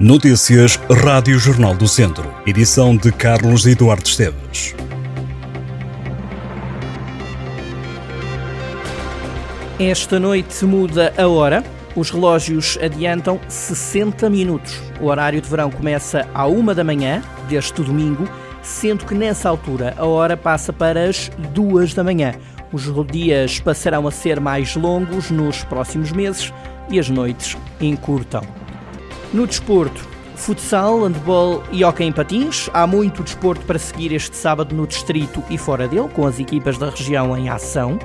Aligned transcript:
Notícias 0.00 0.76
Rádio 1.02 1.36
Jornal 1.40 1.74
do 1.74 1.88
Centro. 1.88 2.32
Edição 2.46 2.96
de 2.96 3.10
Carlos 3.10 3.66
Eduardo 3.66 4.06
Esteves. 4.06 4.72
Esta 9.76 10.20
noite 10.20 10.64
muda 10.64 11.12
a 11.18 11.26
hora. 11.26 11.64
Os 11.96 12.10
relógios 12.10 12.78
adiantam 12.80 13.40
60 13.48 14.30
minutos. 14.30 14.80
O 15.00 15.06
horário 15.06 15.40
de 15.40 15.50
verão 15.50 15.68
começa 15.68 16.28
à 16.32 16.46
uma 16.46 16.76
da 16.76 16.84
manhã 16.84 17.20
deste 17.48 17.82
domingo, 17.82 18.28
sendo 18.62 19.04
que 19.04 19.16
nessa 19.16 19.48
altura 19.48 19.94
a 19.98 20.06
hora 20.06 20.36
passa 20.36 20.72
para 20.72 21.08
as 21.08 21.28
duas 21.52 21.92
da 21.92 22.04
manhã. 22.04 22.34
Os 22.72 22.84
dias 23.10 23.58
passarão 23.58 24.06
a 24.06 24.12
ser 24.12 24.38
mais 24.38 24.76
longos 24.76 25.28
nos 25.28 25.64
próximos 25.64 26.12
meses 26.12 26.52
e 26.88 27.00
as 27.00 27.10
noites 27.10 27.56
encurtam. 27.80 28.67
No 29.30 29.46
desporto, 29.46 30.08
futsal, 30.36 31.02
handball 31.02 31.62
e 31.70 31.84
hockey 31.84 32.04
em 32.04 32.12
patins. 32.12 32.70
Há 32.72 32.86
muito 32.86 33.22
desporto 33.22 33.62
para 33.66 33.78
seguir 33.78 34.10
este 34.14 34.34
sábado 34.34 34.74
no 34.74 34.86
distrito 34.86 35.44
e 35.50 35.58
fora 35.58 35.86
dele, 35.86 36.08
com 36.08 36.26
as 36.26 36.40
equipas 36.40 36.78
da 36.78 36.88
região 36.88 37.36
em 37.36 37.50
ação. 37.50 37.98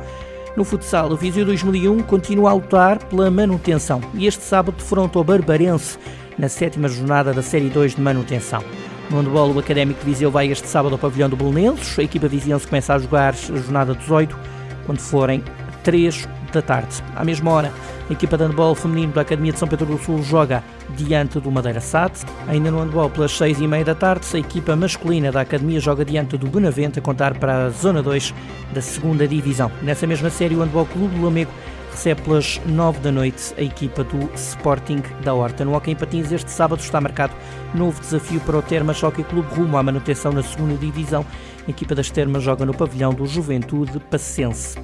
No 0.57 0.65
futsal, 0.65 1.09
o 1.09 1.15
Viseu 1.15 1.45
2001 1.45 1.99
continua 2.01 2.51
a 2.51 2.53
lutar 2.53 2.99
pela 3.05 3.31
manutenção 3.31 4.01
e 4.13 4.27
este 4.27 4.43
sábado 4.43 4.75
defronta 4.75 5.17
o 5.17 5.23
Barbarense 5.23 5.97
na 6.37 6.49
sétima 6.49 6.89
jornada 6.89 7.31
da 7.31 7.41
Série 7.41 7.69
2 7.69 7.95
de 7.95 8.01
manutenção. 8.01 8.61
No 9.09 9.21
handball, 9.21 9.51
o 9.53 9.59
Académico 9.59 10.03
Viseu 10.03 10.29
vai 10.29 10.51
este 10.51 10.67
sábado 10.67 10.91
ao 10.91 10.99
pavilhão 10.99 11.29
do 11.29 11.37
Belenenses. 11.37 11.97
A 11.97 12.03
equipa 12.03 12.27
viziense 12.27 12.67
começa 12.67 12.93
a 12.93 12.99
jogar 12.99 13.33
a 13.33 13.57
jornada 13.57 13.95
18, 13.95 14.37
quando 14.85 14.99
forem 14.99 15.41
3 15.83 16.27
da 16.53 16.61
tarde. 16.61 17.03
À 17.15 17.23
mesma 17.23 17.51
hora, 17.51 17.73
a 18.09 18.13
equipa 18.13 18.37
de 18.37 18.43
handball 18.43 18.75
feminino 18.75 19.13
da 19.13 19.21
Academia 19.21 19.51
de 19.51 19.59
São 19.59 19.67
Pedro 19.67 19.85
do 19.85 19.97
Sul 19.97 20.21
joga 20.21 20.63
diante 20.89 21.39
do 21.39 21.51
Madeira 21.51 21.81
Sat. 21.81 22.25
Ainda 22.47 22.69
no 22.71 22.79
handball, 22.79 23.09
pelas 23.09 23.31
6 23.37 23.61
e 23.61 23.67
meia 23.67 23.83
da 23.83 23.95
tarde, 23.95 24.25
a 24.33 24.37
equipa 24.37 24.75
masculina 24.75 25.31
da 25.31 25.41
Academia 25.41 25.79
joga 25.79 26.05
diante 26.05 26.37
do 26.37 26.47
Benavente 26.47 26.99
a 26.99 27.01
contar 27.01 27.37
para 27.37 27.65
a 27.65 27.69
Zona 27.69 28.01
2 28.01 28.33
da 28.73 28.81
segunda 28.81 29.27
Divisão. 29.27 29.71
Nessa 29.81 30.05
mesma 30.05 30.29
série, 30.29 30.55
o 30.55 30.59
Handball 30.59 30.85
Clube 30.85 31.15
do 31.15 31.25
Lamego 31.25 31.51
recebe 31.93 32.21
pelas 32.23 32.59
9 32.65 32.99
da 32.99 33.11
noite 33.11 33.53
a 33.57 33.61
equipa 33.61 34.03
do 34.03 34.29
Sporting 34.33 35.01
da 35.23 35.33
Horta. 35.33 35.63
No 35.63 35.75
Hockey 35.75 35.91
em 35.91 35.95
Patins, 35.95 36.31
este 36.31 36.51
sábado 36.51 36.79
está 36.79 36.99
marcado 36.99 37.33
novo 37.73 38.01
desafio 38.01 38.39
para 38.41 38.57
o 38.57 38.61
Termas 38.61 39.01
Hockey 39.01 39.23
Clube 39.23 39.47
rumo 39.53 39.77
à 39.77 39.83
manutenção 39.83 40.31
na 40.31 40.43
segunda 40.43 40.75
divisão. 40.75 41.25
A 41.65 41.69
equipa 41.69 41.95
das 41.95 42.09
Termas 42.09 42.43
joga 42.43 42.65
no 42.65 42.73
pavilhão 42.73 43.13
do 43.13 43.25
Juventude 43.25 43.99
Passense. 43.99 44.77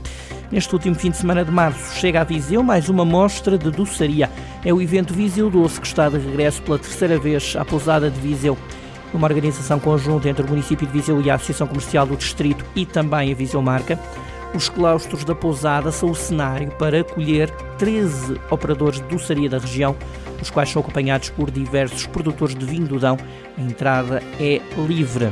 Neste 0.51 0.73
último 0.73 0.95
fim 0.95 1.11
de 1.11 1.17
semana 1.17 1.45
de 1.45 1.51
março 1.51 1.95
chega 1.99 2.21
a 2.21 2.23
Viseu 2.23 2.63
mais 2.63 2.89
uma 2.89 3.05
mostra 3.05 3.55
de 3.55 3.69
doçaria. 3.69 4.31
É 4.65 4.73
o 4.73 4.81
evento 4.81 5.13
Viseu 5.13 5.47
Doce 5.47 5.79
que 5.79 5.85
está 5.85 6.09
de 6.09 6.17
regresso 6.17 6.59
pela 6.63 6.79
terceira 6.79 7.19
vez 7.19 7.55
à 7.55 7.63
pousada 7.63 8.09
de 8.09 8.19
Viseu. 8.19 8.57
Uma 9.13 9.27
organização 9.27 9.79
conjunta 9.79 10.27
entre 10.27 10.43
o 10.43 10.49
município 10.49 10.87
de 10.87 10.93
Viseu 10.93 11.21
e 11.21 11.29
a 11.29 11.35
Associação 11.35 11.67
Comercial 11.67 12.07
do 12.07 12.17
Distrito 12.17 12.65
e 12.75 12.83
também 12.83 13.31
a 13.31 13.35
Viseu 13.35 13.61
Marca. 13.61 13.99
Os 14.55 14.67
claustros 14.69 15.23
da 15.23 15.35
pousada 15.35 15.91
são 15.91 16.09
o 16.09 16.15
cenário 16.15 16.71
para 16.71 17.01
acolher 17.01 17.51
13 17.77 18.41
operadores 18.49 18.99
de 18.99 19.05
doçaria 19.05 19.47
da 19.47 19.59
região, 19.59 19.95
os 20.41 20.49
quais 20.49 20.71
são 20.71 20.81
acompanhados 20.81 21.29
por 21.29 21.51
diversos 21.51 22.07
produtores 22.07 22.55
de 22.55 22.65
vinho 22.65 22.87
do 22.87 22.99
Dão. 22.99 23.17
A 23.55 23.61
entrada 23.61 24.23
é 24.39 24.59
livre. 24.87 25.31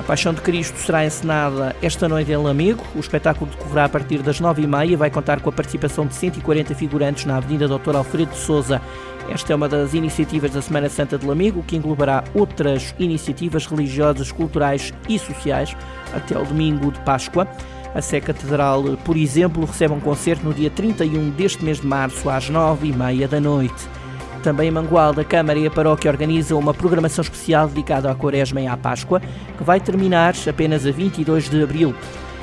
A 0.00 0.02
Paixão 0.02 0.32
de 0.32 0.40
Cristo 0.40 0.78
será 0.78 1.04
encenada 1.04 1.76
esta 1.82 2.08
noite 2.08 2.32
em 2.32 2.36
Lamego. 2.36 2.82
O 2.96 3.00
espetáculo 3.00 3.50
decorrerá 3.50 3.84
a 3.84 3.88
partir 3.88 4.22
das 4.22 4.40
9h30 4.40 4.88
e 4.88 4.96
vai 4.96 5.10
contar 5.10 5.42
com 5.42 5.50
a 5.50 5.52
participação 5.52 6.06
de 6.06 6.14
140 6.14 6.74
figurantes 6.74 7.26
na 7.26 7.36
Avenida 7.36 7.68
Dr. 7.68 7.94
Alfredo 7.94 8.30
de 8.30 8.38
Souza. 8.38 8.80
Esta 9.28 9.52
é 9.52 9.56
uma 9.56 9.68
das 9.68 9.92
iniciativas 9.92 10.52
da 10.52 10.62
Semana 10.62 10.88
Santa 10.88 11.18
de 11.18 11.26
Lamego, 11.26 11.62
que 11.62 11.76
englobará 11.76 12.24
outras 12.34 12.94
iniciativas 12.98 13.66
religiosas, 13.66 14.32
culturais 14.32 14.90
e 15.06 15.18
sociais 15.18 15.76
até 16.14 16.38
o 16.38 16.46
domingo 16.46 16.90
de 16.90 17.00
Páscoa. 17.00 17.46
A 17.94 18.00
Sé 18.00 18.22
Catedral, 18.22 18.82
por 19.04 19.18
exemplo, 19.18 19.66
recebe 19.66 19.92
um 19.92 20.00
concerto 20.00 20.46
no 20.46 20.54
dia 20.54 20.70
31 20.70 21.28
deste 21.28 21.62
mês 21.62 21.78
de 21.78 21.86
março, 21.86 22.30
às 22.30 22.50
9h30 22.50 23.28
da 23.28 23.38
noite. 23.38 23.99
Também 24.42 24.68
em 24.68 24.70
Mangualde, 24.70 25.20
a 25.20 25.24
Câmara 25.24 25.58
e 25.58 25.66
a 25.66 25.70
Paróquia 25.70 26.10
organizam 26.10 26.58
uma 26.58 26.72
programação 26.72 27.22
especial 27.22 27.68
dedicada 27.68 28.10
à 28.10 28.14
Quaresma 28.14 28.60
e 28.60 28.66
à 28.66 28.74
Páscoa, 28.76 29.20
que 29.20 29.62
vai 29.62 29.78
terminar 29.78 30.34
apenas 30.48 30.86
a 30.86 30.90
22 30.90 31.50
de 31.50 31.62
abril. 31.62 31.94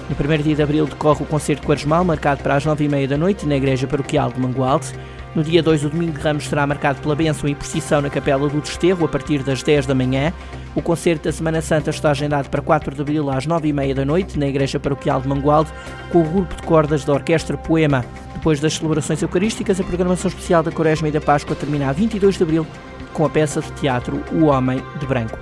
No 0.07 0.16
primeiro 0.16 0.44
dia 0.44 0.56
de 0.56 0.62
abril 0.62 0.86
decorre 0.86 1.24
o 1.24 1.25
concerto 1.25 1.66
quaresmal, 1.66 2.06
marcado 2.06 2.44
para 2.44 2.56
as 2.56 2.66
9h30 2.66 3.07
da 3.07 3.18
noite, 3.18 3.47
na 3.47 3.57
Igreja 3.57 3.88
Paroquial 3.88 4.31
de 4.31 4.40
Mangualde. 4.40 4.94
No 5.36 5.44
dia 5.44 5.62
2, 5.62 5.86
o 5.86 5.90
domingo 5.90 6.13
de 6.13 6.19
Ramos 6.19 6.47
será 6.47 6.66
marcado 6.66 7.02
pela 7.02 7.16
bênção 7.16 7.50
e 7.50 7.56
procissão 7.56 8.00
na 8.00 8.09
Capela 8.09 8.47
do 8.47 8.62
Desterro, 8.62 9.06
a 9.06 9.09
partir 9.09 9.44
das 9.44 9.62
10 9.62 9.88
da 9.88 9.96
manhã. 9.96 10.31
O 10.75 10.81
concerto 10.81 11.25
da 11.25 11.31
Semana 11.31 11.62
Santa 11.62 11.90
está 11.90 12.12
agendado 12.12 12.50
para 12.50 12.62
4 12.62 12.96
de 12.96 13.02
abril 13.02 13.30
às 13.30 13.46
9h30 13.46 13.94
da 13.96 14.06
noite, 14.06 14.40
na 14.40 14.47
Igreja 14.47 14.80
Paroquial 14.80 15.19
de 15.19 15.28
Mangualde, 15.28 15.72
com 16.12 16.22
o 16.22 16.24
grupo 16.24 16.56
de 16.56 16.62
cordas 16.62 17.03
da 17.03 17.13
Orquestra 17.13 17.57
Poema. 17.57 18.06
Depois 18.47 18.62
das 18.62 18.75
celebrações 18.75 19.22
eucarísticas, 19.22 19.78
a 19.78 19.84
programação 19.84 20.30
especial 20.30 20.63
da 20.63 20.72
Quaresma 20.72 21.09
e 21.09 21.12
da 21.12 21.19
Páscoa 21.19 21.53
termina 21.53 21.90
a 21.90 21.91
22 21.91 22.38
de 22.38 22.44
abril 22.44 22.66
com 23.12 23.25
a 23.25 23.30
peça 23.30 23.59
de 23.59 23.69
teatro 23.74 24.24
O 24.31 24.46
Homem 24.46 24.81
de 25.02 25.06
Branco. 25.06 25.38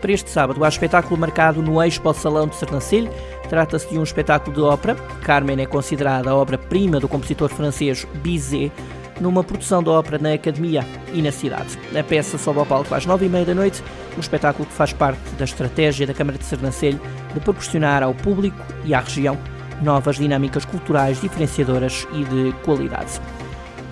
Para 0.00 0.12
este 0.12 0.30
sábado 0.30 0.62
há 0.64 0.68
espetáculo 0.68 1.18
marcado 1.18 1.60
no 1.60 1.82
Expo 1.82 2.14
Salão 2.14 2.46
de 2.46 2.54
Sernancelho. 2.54 3.10
Trata-se 3.48 3.90
de 3.90 3.98
um 3.98 4.04
espetáculo 4.04 4.54
de 4.54 4.62
ópera. 4.62 4.94
Carmen 5.24 5.60
é 5.60 5.66
considerada 5.66 6.30
a 6.30 6.36
obra-prima 6.36 7.00
do 7.00 7.08
compositor 7.08 7.48
francês 7.48 8.06
Bizet, 8.22 8.70
numa 9.20 9.42
produção 9.42 9.82
da 9.82 9.90
ópera 9.90 10.18
na 10.18 10.34
Academia 10.34 10.86
e 11.12 11.20
na 11.20 11.32
cidade. 11.32 11.76
A 11.98 12.04
peça 12.04 12.38
sobe 12.38 12.60
ao 12.60 12.66
palco 12.66 12.94
às 12.94 13.04
nove 13.04 13.26
e 13.26 13.28
meia 13.28 13.44
da 13.44 13.54
noite, 13.56 13.82
um 14.16 14.20
espetáculo 14.20 14.64
que 14.64 14.74
faz 14.74 14.92
parte 14.92 15.28
da 15.36 15.44
estratégia 15.44 16.06
da 16.06 16.14
Câmara 16.14 16.38
de 16.38 16.44
Sernancelho 16.44 17.00
de 17.34 17.40
proporcionar 17.40 18.04
ao 18.04 18.14
público 18.14 18.56
e 18.84 18.94
à 18.94 19.00
região 19.00 19.36
novas 19.84 20.16
dinâmicas 20.16 20.64
culturais 20.64 21.20
diferenciadoras 21.20 22.06
e 22.12 22.24
de 22.24 22.52
qualidade. 22.64 23.20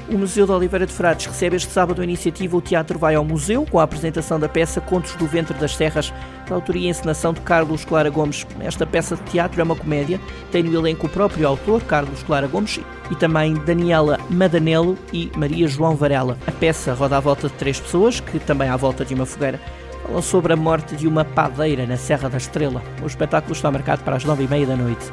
O 0.09 0.19
Museu 0.19 0.45
de 0.45 0.53
Oliveira 0.53 0.87
de 0.87 0.93
Frades 0.93 1.27
recebe 1.27 1.57
este 1.57 1.71
sábado 1.71 2.01
a 2.01 2.05
iniciativa 2.05 2.57
O 2.57 2.61
Teatro 2.61 2.99
Vai 2.99 3.15
ao 3.15 3.25
Museu, 3.25 3.65
com 3.71 3.79
a 3.79 3.85
apresentação 3.85 4.39
da 4.39 4.49
peça 4.49 4.81
Contos 4.81 5.15
do 5.15 5.27
Ventre 5.27 5.57
das 5.59 5.77
Serras, 5.77 6.13
da 6.49 6.55
autoria 6.55 6.89
e 6.89 6.91
encenação 6.91 7.33
de 7.33 7.41
Carlos 7.41 7.85
Clara 7.85 8.11
Gomes. 8.11 8.47
Esta 8.61 8.85
peça 8.85 9.17
de 9.17 9.23
teatro 9.23 9.61
é 9.61 9.65
uma 9.65 9.77
comédia, 9.77 10.21
tem 10.51 10.63
no 10.63 10.75
elenco 10.75 11.07
o 11.07 11.11
próprio 11.11 11.47
autor, 11.47 11.83
Carlos 11.85 12.23
Clara 12.25 12.47
Gomes, 12.47 12.81
e 13.11 13.15
também 13.15 13.55
Daniela 13.55 14.19
Madanello 14.29 14.99
e 15.13 15.31
Maria 15.37 15.69
João 15.69 15.95
Varela. 15.95 16.37
A 16.47 16.53
peça 16.53 16.93
roda 16.95 17.17
à 17.17 17.21
volta 17.21 17.49
de 17.49 17.55
três 17.55 17.81
pessoas, 17.81 18.21
que 18.21 18.39
também 18.39 18.69
à 18.69 18.77
volta 18.77 19.05
de 19.05 19.15
uma 19.15 19.25
fogueira 19.25 19.61
falam 20.13 20.21
sobre 20.21 20.53
a 20.53 20.57
morte 20.57 20.95
de 20.95 21.09
uma 21.09 21.25
padeira 21.25 21.87
na 21.87 21.97
Serra 21.97 22.29
da 22.29 22.37
Estrela. 22.37 22.83
O 23.03 23.07
espetáculo 23.07 23.55
está 23.55 23.71
marcado 23.71 24.03
para 24.03 24.17
as 24.17 24.25
nove 24.25 24.45
e 24.45 24.49
meia 24.49 24.67
da 24.67 24.77
noite. 24.77 25.11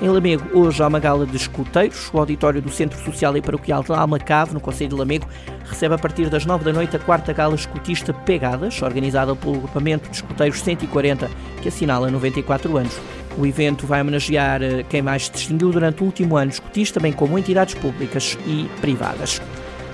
Em 0.00 0.08
Lamego, 0.08 0.56
hoje 0.56 0.80
há 0.80 0.86
uma 0.86 1.00
gala 1.00 1.26
de 1.26 1.36
escuteiros. 1.36 2.08
O 2.12 2.18
auditório 2.20 2.62
do 2.62 2.70
Centro 2.70 2.96
Social 3.04 3.36
e 3.36 3.42
Paroquial 3.42 3.82
de 3.82 3.92
Almacave, 3.92 4.54
no 4.54 4.60
Conselho 4.60 4.90
de 4.90 4.94
Lamego, 4.94 5.26
recebe 5.64 5.92
a 5.92 5.98
partir 5.98 6.30
das 6.30 6.46
9 6.46 6.64
da 6.64 6.72
noite 6.72 6.94
a 6.94 7.00
quarta 7.00 7.32
gala 7.32 7.56
escutista 7.56 8.14
Pegadas, 8.14 8.80
organizada 8.80 9.34
pelo 9.34 9.56
agrupamento 9.56 10.08
de 10.08 10.14
escuteiros 10.14 10.62
140, 10.62 11.28
que 11.60 11.66
assinala 11.66 12.12
94 12.12 12.76
anos. 12.76 12.96
O 13.36 13.44
evento 13.44 13.88
vai 13.88 14.00
homenagear 14.00 14.62
eh, 14.62 14.84
quem 14.88 15.02
mais 15.02 15.26
se 15.26 15.32
distinguiu 15.32 15.70
durante 15.70 16.00
o 16.00 16.06
último 16.06 16.36
ano 16.36 16.52
escutista, 16.52 17.00
bem 17.00 17.12
como 17.12 17.36
entidades 17.36 17.74
públicas 17.74 18.38
e 18.46 18.68
privadas. 18.80 19.40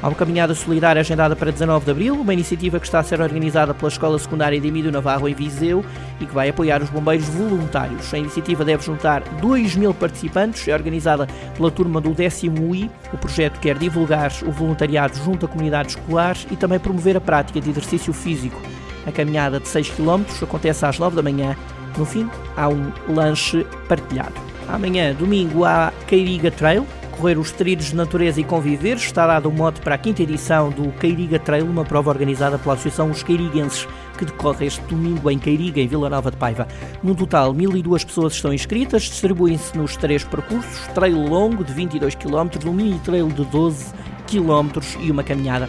Há 0.02 0.08
uma 0.08 0.14
caminhada 0.14 0.54
solidária 0.54 1.00
agendada 1.00 1.34
para 1.34 1.50
19 1.50 1.84
de 1.84 1.90
abril, 1.90 2.20
uma 2.20 2.32
iniciativa 2.34 2.78
que 2.78 2.86
está 2.86 2.98
a 2.98 3.02
ser 3.02 3.20
organizada 3.20 3.72
pela 3.72 3.88
Escola 3.88 4.18
Secundária 4.18 4.60
de 4.60 4.68
Emílio 4.68 4.92
Navarro 4.92 5.28
em 5.28 5.34
Viseu 5.34 5.84
e 6.20 6.26
que 6.26 6.34
vai 6.34 6.50
apoiar 6.50 6.82
os 6.82 6.90
bombeiros 6.90 7.26
voluntários. 7.28 8.12
A 8.12 8.18
iniciativa 8.18 8.64
deve 8.64 8.84
juntar 8.84 9.22
2 9.40 9.76
mil 9.76 9.94
participantes, 9.94 10.68
é 10.68 10.74
organizada 10.74 11.26
pela 11.56 11.70
turma 11.70 12.00
do 12.00 12.10
décimo 12.10 12.70
UI. 12.70 12.90
O 13.12 13.16
projeto 13.16 13.58
quer 13.60 13.78
divulgar 13.78 14.30
o 14.46 14.52
voluntariado 14.52 15.16
junto 15.24 15.46
à 15.46 15.48
comunidade 15.48 15.90
escolar 15.90 16.36
e 16.50 16.56
também 16.56 16.78
promover 16.78 17.16
a 17.16 17.20
prática 17.20 17.60
de 17.60 17.70
exercício 17.70 18.12
físico. 18.12 18.60
A 19.06 19.12
caminhada 19.12 19.58
de 19.60 19.68
6 19.68 19.90
km 19.90 20.22
acontece 20.42 20.84
às 20.84 20.98
9 20.98 21.16
da 21.16 21.22
manhã. 21.22 21.56
No 21.96 22.04
fim, 22.04 22.28
há 22.56 22.68
um 22.68 22.92
lanche 23.08 23.66
partilhado. 23.88 24.34
Amanhã, 24.68 25.14
domingo, 25.14 25.64
há 25.64 25.92
Cairiga 26.08 26.50
Trail, 26.50 26.86
correr 27.14 27.38
os 27.38 27.52
trilhos 27.52 27.86
de 27.86 27.96
natureza 27.96 28.40
e 28.40 28.44
conviver, 28.44 28.96
está 28.96 29.26
dado 29.26 29.48
o 29.48 29.52
mote 29.52 29.80
para 29.80 29.94
a 29.94 29.98
quinta 29.98 30.22
edição 30.22 30.70
do 30.70 30.90
Cairiga 30.92 31.38
Trail, 31.38 31.64
uma 31.64 31.84
prova 31.84 32.10
organizada 32.10 32.58
pela 32.58 32.74
Associação 32.74 33.10
Os 33.10 33.22
Cairiguenses, 33.22 33.86
que 34.18 34.24
decorre 34.24 34.66
este 34.66 34.80
domingo 34.82 35.30
em 35.30 35.38
Cairiga, 35.38 35.80
em 35.80 35.86
Vila 35.86 36.10
Nova 36.10 36.30
de 36.30 36.36
Paiva. 36.36 36.66
No 37.02 37.14
total, 37.14 37.54
1.002 37.54 38.04
pessoas 38.04 38.34
estão 38.34 38.52
inscritas, 38.52 39.02
distribuem-se 39.02 39.76
nos 39.76 39.96
três 39.96 40.24
percursos, 40.24 40.86
trail 40.94 41.16
longo 41.16 41.64
de 41.64 41.72
22 41.72 42.14
km, 42.14 42.48
um 42.66 42.72
mini 42.72 42.98
trail 43.00 43.28
de 43.28 43.44
12 43.44 43.92
km 44.26 44.80
e 45.00 45.10
uma 45.10 45.22
caminhada. 45.22 45.68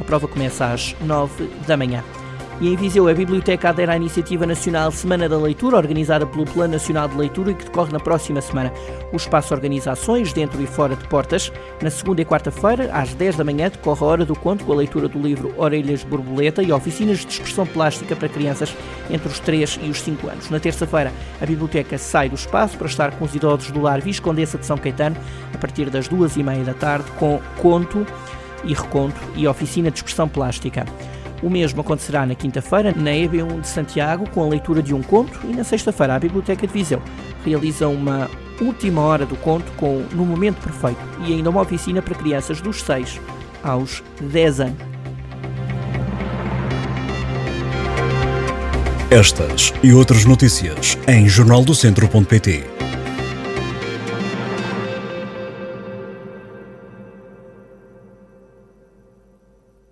A 0.00 0.04
prova 0.04 0.26
começa 0.26 0.66
às 0.66 0.94
9 1.00 1.48
da 1.66 1.76
manhã. 1.76 2.02
E 2.60 2.68
em 2.68 2.76
Viseu, 2.76 3.08
a 3.08 3.14
Biblioteca 3.14 3.70
adere 3.70 3.90
à 3.90 3.96
Iniciativa 3.96 4.44
Nacional 4.44 4.92
Semana 4.92 5.26
da 5.26 5.38
Leitura, 5.38 5.78
organizada 5.78 6.26
pelo 6.26 6.44
Plano 6.44 6.74
Nacional 6.74 7.08
de 7.08 7.16
Leitura 7.16 7.52
e 7.52 7.54
que 7.54 7.64
decorre 7.64 7.90
na 7.90 7.98
próxima 7.98 8.42
semana. 8.42 8.70
O 9.10 9.16
espaço 9.16 9.54
organiza 9.54 9.92
ações 9.92 10.30
dentro 10.34 10.60
e 10.62 10.66
fora 10.66 10.94
de 10.94 11.08
portas. 11.08 11.50
Na 11.80 11.88
segunda 11.88 12.20
e 12.20 12.24
quarta-feira, 12.26 12.90
às 12.92 13.14
10 13.14 13.36
da 13.36 13.44
manhã, 13.44 13.70
decorre 13.70 14.04
a 14.04 14.06
Hora 14.06 14.24
do 14.26 14.38
Conto 14.38 14.66
com 14.66 14.74
a 14.74 14.76
leitura 14.76 15.08
do 15.08 15.18
livro 15.18 15.54
Orelhas 15.56 16.04
Borboleta 16.04 16.62
e 16.62 16.70
oficinas 16.70 17.20
de 17.20 17.28
expressão 17.28 17.66
plástica 17.66 18.14
para 18.14 18.28
crianças 18.28 18.76
entre 19.08 19.28
os 19.28 19.40
3 19.40 19.80
e 19.82 19.88
os 19.88 20.02
5 20.02 20.28
anos. 20.28 20.50
Na 20.50 20.60
terça-feira, 20.60 21.14
a 21.40 21.46
Biblioteca 21.46 21.96
sai 21.96 22.28
do 22.28 22.34
espaço 22.34 22.76
para 22.76 22.88
estar 22.88 23.12
com 23.12 23.24
os 23.24 23.34
idosos 23.34 23.70
do 23.70 23.80
Lar 23.80 24.02
Viscondessa 24.02 24.58
de 24.58 24.66
São 24.66 24.76
Caetano 24.76 25.16
a 25.54 25.56
partir 25.56 25.88
das 25.88 26.08
duas 26.08 26.36
e 26.36 26.42
meia 26.42 26.62
da 26.62 26.74
tarde 26.74 27.10
com 27.12 27.40
conto 27.56 28.06
e 28.64 28.74
reconto 28.74 29.18
e 29.34 29.48
oficina 29.48 29.90
de 29.90 29.96
expressão 29.96 30.28
plástica. 30.28 30.84
O 31.42 31.48
mesmo 31.48 31.80
acontecerá 31.80 32.26
na 32.26 32.34
quinta-feira, 32.34 32.92
na 32.94 33.10
EB1 33.10 33.60
de 33.60 33.68
Santiago, 33.68 34.28
com 34.30 34.44
a 34.44 34.48
leitura 34.48 34.82
de 34.82 34.94
um 34.94 35.02
conto, 35.02 35.40
e 35.44 35.54
na 35.54 35.64
sexta-feira, 35.64 36.14
a 36.14 36.18
Biblioteca 36.18 36.66
de 36.66 36.72
Viseu 36.72 37.02
realiza 37.44 37.88
uma 37.88 38.28
última 38.60 39.00
hora 39.00 39.24
do 39.24 39.36
conto 39.36 39.70
com 39.72 40.04
No 40.12 40.26
Momento 40.26 40.60
Perfeito 40.60 41.00
e 41.26 41.32
ainda 41.32 41.48
uma 41.48 41.62
oficina 41.62 42.02
para 42.02 42.14
crianças 42.14 42.60
dos 42.60 42.82
6 42.82 43.20
aos 43.62 44.02
10 44.20 44.60
anos. 44.60 44.90
Estas 49.10 49.74
e 49.82 49.92
outras 49.92 50.24
notícias 50.24 50.96
em 51.08 51.28
jornaldocentro.pt. 51.28 52.64